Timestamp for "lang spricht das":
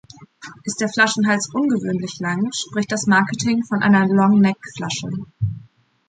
2.19-3.05